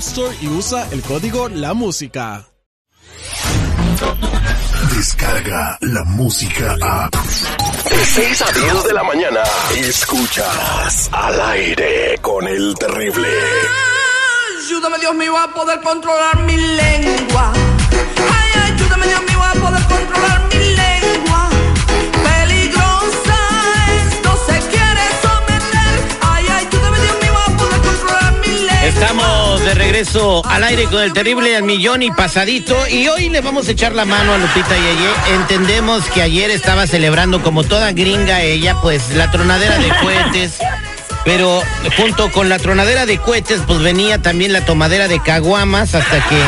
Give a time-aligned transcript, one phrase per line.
[0.00, 2.46] Store y usa el código La Música.
[4.96, 7.10] Descarga la música a.
[7.10, 9.42] De 6 a 10 de la mañana.
[9.76, 13.28] Escuchas al aire con el terrible.
[14.64, 17.52] Ayúdame Dios mío a poder controlar mi lengua.
[18.16, 21.50] Ay, ayúdame Dios mío a poder controlar mi lengua.
[22.24, 23.38] Peligrosa
[24.06, 26.18] esto se quiere someter.
[26.22, 28.88] Ay, ayúdame Dios mío a poder controlar mi lengua.
[28.88, 29.39] Estamos
[29.70, 32.76] de regreso al aire con el terrible al millón y pasadito.
[32.88, 36.50] Y hoy le vamos a echar la mano a Lupita y ayer entendemos que ayer
[36.50, 40.58] estaba celebrando como toda gringa ella pues la tronadera de cohetes.
[41.24, 41.62] Pero
[41.96, 46.42] junto con la tronadera de cohetes pues venía también la tomadera de caguamas hasta que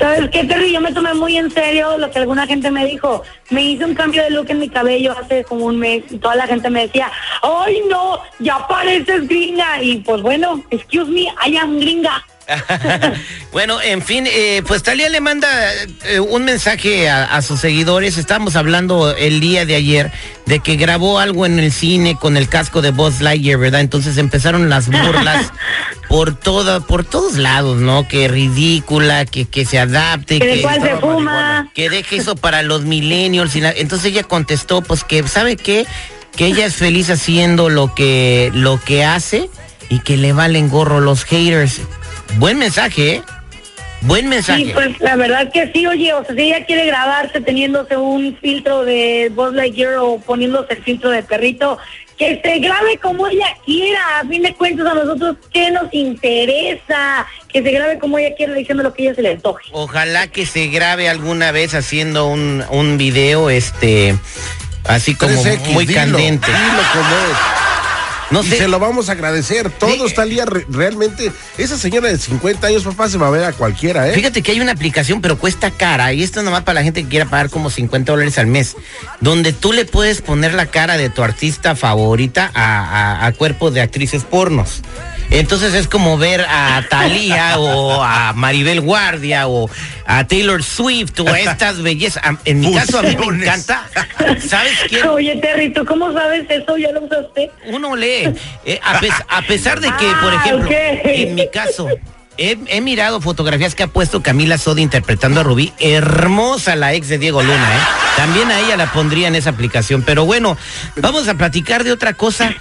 [0.00, 0.72] ¿Sabes qué, Terry?
[0.72, 3.22] Yo me tomé muy en serio lo que alguna gente me dijo.
[3.50, 6.36] Me hice un cambio de look en mi cabello hace como un mes y toda
[6.36, 7.12] la gente me decía,
[7.42, 8.18] ¡ay no!
[8.38, 9.82] ¡Ya pareces gringa!
[9.82, 12.24] Y pues bueno, excuse me, I am gringa.
[13.52, 15.48] bueno, en fin, eh, pues Talia le manda
[16.04, 18.18] eh, un mensaje a, a, sus seguidores.
[18.18, 20.10] Estábamos hablando el día de ayer
[20.46, 23.80] de que grabó algo en el cine con el casco de Buzz Lightyear, ¿verdad?
[23.80, 25.52] Entonces empezaron las burlas
[26.08, 28.08] por toda, por todos lados, ¿no?
[28.08, 31.70] Que ridícula, que, que se adapte, Que que, de cuál se fuma.
[31.74, 33.54] que deje eso para los millennials.
[33.56, 35.86] y la- Entonces ella contestó, pues que, ¿sabe qué?
[36.36, 39.48] Que ella es feliz haciendo lo que, lo que hace
[39.88, 41.80] y que le valen gorro los haters.
[42.38, 43.22] Buen mensaje, ¿eh?
[44.02, 44.64] Buen mensaje.
[44.64, 48.36] Sí, pues la verdad que sí, oye, o sea, si ella quiere grabarse teniéndose un
[48.40, 51.78] filtro de Buzz Lightyear o poniéndose el filtro de perrito,
[52.16, 57.26] que se grabe como ella quiera, a fin de cuentas a nosotros, ¿qué nos interesa?
[57.48, 59.68] Que se grabe como ella quiera diciendo lo que ella se le antoje.
[59.72, 64.14] Ojalá que se grabe alguna vez haciendo un, un video, este,
[64.84, 66.46] así como 3X, muy dilo, candente.
[66.46, 67.59] Dilo como es.
[68.30, 68.58] No y sé.
[68.58, 69.70] se lo vamos a agradecer.
[69.70, 70.16] Todos, Sí.
[70.16, 74.08] Talía, re- realmente, esa señora de 50 años, papá, se va a ver a cualquiera,
[74.08, 74.12] ¿eh?
[74.12, 77.02] Fíjate que hay una aplicación, pero cuesta cara, y esto es nomás para la gente
[77.02, 78.76] que quiera pagar como 50 dólares al mes,
[79.20, 83.74] donde tú le puedes poner la cara de tu artista favorita a, a, a cuerpos
[83.74, 84.82] de actrices pornos.
[85.30, 89.70] Entonces es como ver a Thalía o a Maribel Guardia o
[90.06, 92.22] a Taylor Swift o a estas bellezas.
[92.24, 93.84] A- En mi caso a mí me encanta.
[94.46, 95.06] ¿Sabes quién?
[95.08, 96.76] Oye, Terry, ¿tú cómo sabes eso?
[96.76, 97.50] ¿Ya lo usaste?
[97.66, 98.32] Uno lee.
[98.64, 101.88] Eh, a, pes- a pesar de que, por Ah, ejemplo, en mi caso,
[102.36, 105.72] he, he mirado fotografías que ha puesto Camila Soda interpretando a Rubí.
[105.78, 107.80] Hermosa la ex de Diego Luna, ¿eh?
[108.16, 110.02] También a ella la pondría en esa aplicación.
[110.02, 110.56] Pero bueno,
[110.96, 112.54] vamos a platicar de otra cosa.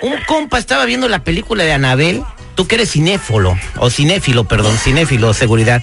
[0.00, 2.22] Un compa estaba viendo la película de Anabel.
[2.54, 5.82] Tú que eres cinéfilo, o cinéfilo, perdón, cinéfilo, seguridad.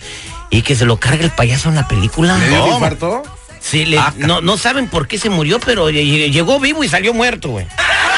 [0.51, 2.37] Y que se lo carga el payaso en la película.
[2.37, 2.75] ¿Le dio un No.
[2.75, 3.23] infarto?
[3.61, 7.13] Sí, le- no, no saben por qué se murió, pero lle- llegó vivo y salió
[7.13, 7.67] muerto, güey.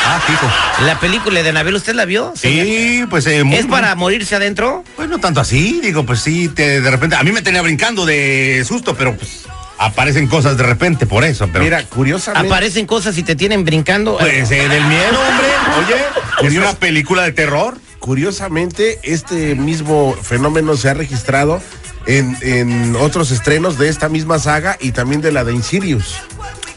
[0.03, 0.49] Ah, fijo.
[0.85, 2.33] La película de Anabel, ¿usted la vio?
[2.35, 2.65] señor?
[2.65, 4.83] Sí, pues eh, muy- ¿Es para morirse adentro?
[4.95, 8.05] Pues no tanto así, digo, pues sí, te- de repente, a mí me tenía brincando
[8.05, 9.43] de susto, pero pues
[9.81, 11.63] aparecen cosas de repente por eso, pero...
[11.63, 12.47] Mira, curiosamente.
[12.47, 14.17] Aparecen cosas y te tienen brincando.
[14.17, 15.47] Pues eh, del miedo, hombre,
[15.79, 17.77] oye, es una película de terror.
[17.99, 21.61] Curiosamente, este mismo fenómeno se ha registrado
[22.05, 26.15] en, en otros estrenos de esta misma saga y también de la de Insidious.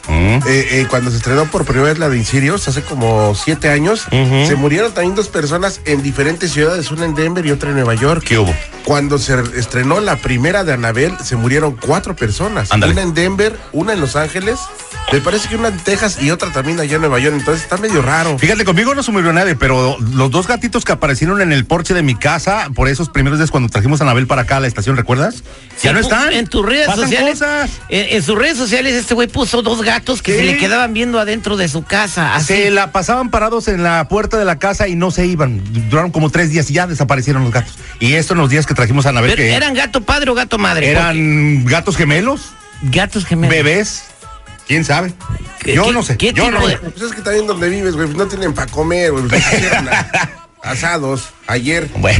[0.07, 0.13] Mm.
[0.13, 4.05] Eh, eh, cuando se estrenó por primera vez la de Insidious, hace como siete años,
[4.11, 7.95] se murieron también dos personas en diferentes ciudades, una en Denver y otra en Nueva
[7.95, 8.23] York.
[8.25, 8.53] ¿Qué hubo?
[8.83, 12.69] Cuando se estrenó la primera de Anabel, se murieron cuatro personas.
[12.71, 14.59] Una en Denver, una en Los Ángeles
[15.11, 17.77] Me parece que una en Texas y otra también allá en Nueva York, entonces está
[17.77, 18.37] medio raro.
[18.39, 21.93] Fíjate, conmigo no se murió nadie, pero los dos gatitos que aparecieron en el porche
[21.93, 24.67] de mi casa, por esos primeros días cuando trajimos a Anabel para acá a la
[24.67, 25.43] estación, ¿recuerdas?
[25.81, 26.33] ya no están.
[26.33, 27.31] En tus redes Pasan sociales.
[27.39, 27.69] cosas.
[27.89, 30.39] En, en sus redes sociales, este güey puso dos gatos que Sí.
[30.39, 32.35] se le quedaban viendo adentro de su casa.
[32.35, 32.47] Así.
[32.47, 35.61] Se la pasaban parados en la puerta de la casa y no se iban.
[35.89, 37.73] Duraron como tres días y ya desaparecieron los gatos.
[37.99, 40.33] Y esto en los días que trajimos a Anabel, Pero, que ¿Eran gato padre o
[40.33, 40.89] gato madre?
[40.89, 43.55] eran gatos gemelos, gatos gemelos.
[43.55, 44.03] bebés.
[44.67, 45.13] ¿Quién sabe?
[45.59, 46.17] ¿Qué- Yo qué- no sé.
[46.17, 46.77] qué yo no sé.
[46.77, 49.27] Pues es que también donde vives, güey, pues no tienen para comer, güey.
[49.27, 49.43] pues
[50.63, 51.87] asados ayer.
[51.97, 52.19] Bueno.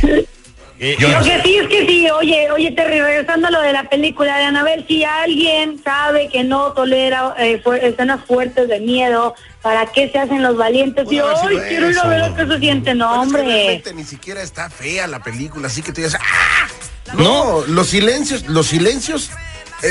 [0.77, 1.31] Yo Lo no sé.
[1.31, 4.43] que sí es que sí, oye, oye, Terry, regresando a lo de la película de
[4.43, 10.09] Anabel, si alguien sabe que no tolera eh, fu- escenas fuertes de miedo, ¿para qué
[10.11, 11.05] se hacen los valientes?
[11.07, 11.33] Y, sido
[11.69, 13.55] quiero ir a ver lo que se siente, no, Pero es que hombre.
[13.55, 16.67] realmente ni siquiera está fea la película, así que tú dices, ¡ah!
[17.13, 19.33] No, los silencios, los silencios, eh,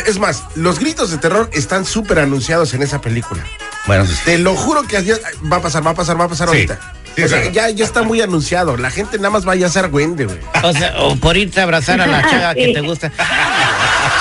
[0.06, 3.43] es más, los gritos de terror están súper anunciados en esa película.
[3.87, 5.12] Bueno, Te lo juro que así-
[5.52, 6.55] va a pasar, va a pasar, va a pasar Sí.
[6.55, 6.79] ahorita.
[7.17, 7.55] Sí, o sea, claro.
[7.55, 8.76] ya, ya está muy anunciado.
[8.76, 10.38] La gente nada más vaya a ser Wendy, güey.
[10.64, 13.12] O sea, o por irte a abrazar a la chava que te gusta.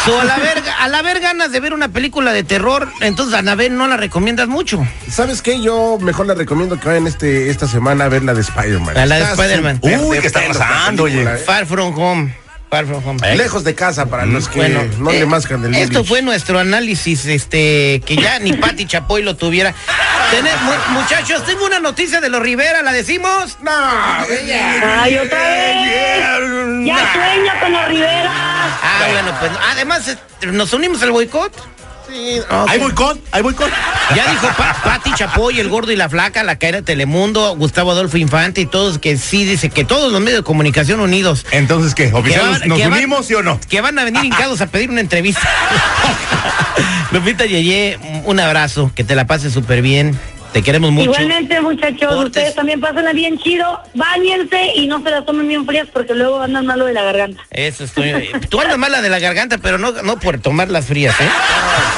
[0.06, 3.75] So, a la verga, al haber ganas de ver una película de terror, entonces Anabel
[3.78, 4.86] no la recomiendas mucho.
[5.10, 5.60] ¿Sabes qué?
[5.62, 8.94] Yo mejor les recomiendo que vayan este, esta semana a ver la de Spider-Man.
[9.08, 9.80] La de Spider-Man.
[9.81, 11.14] Uy, ¿qué está pasando, oye?
[11.24, 11.44] película, ¿eh?
[11.44, 12.36] Far from home.
[12.74, 13.36] Far from home.
[13.36, 16.58] Lejos de casa para los que Bueno, no eh, le mascan del Esto fue nuestro
[16.58, 19.75] análisis, este, que ya ni Pati Chapoy lo tuviera.
[20.31, 23.60] Tené- mu- muchachos, tengo una noticia de los Rivera, ¿la decimos?
[23.62, 26.88] No, Ay, otra vez.
[26.88, 28.31] Ya sueño con los Rivera.
[28.34, 30.18] Ah, bueno, pues además eh,
[30.48, 31.54] nos unimos al boicot.
[32.13, 32.69] Sí, Ok.
[32.69, 33.71] Hay boicot, hay boicot.
[34.15, 37.89] Ya dijo Pa- Pati Chapoy, el gordo y la flaca, la caída de Telemundo, Gustavo
[37.92, 41.95] Adolfo Infante y todos que sí dice que todos los medios de comunicación unidos Entonces,
[41.95, 42.10] ¿qué?
[42.12, 43.60] que ¿Oficial, van- ¿Nos que van- unimos, sí o no?
[43.68, 45.42] Que van a venir hincados a pedir una entrevista.
[47.12, 50.18] Lupita Yeye, un abrazo, que te la pases súper bien.
[50.51, 51.06] Te queremos mucho.
[51.06, 52.25] Igualmente, muchachos, Cortes.
[52.27, 53.80] ustedes también pásenla bien chido.
[53.95, 57.42] Báñense y no se las tomen bien frías porque luego andan malo de la garganta.
[57.50, 58.30] Eso estoy.
[58.50, 61.27] Tú andas mala de la garganta, pero no, no por tomar las frías, ¿eh?